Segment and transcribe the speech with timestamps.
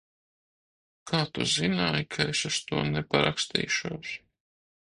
[1.11, 4.19] Kā tu zināji, ka es uz to neparakstīšos?